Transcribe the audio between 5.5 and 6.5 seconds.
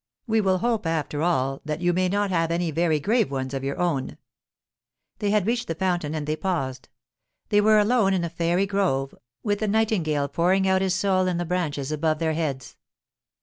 the fountain and they